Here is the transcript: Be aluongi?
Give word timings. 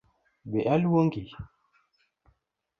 Be 0.51 0.59
aluongi? 0.73 1.23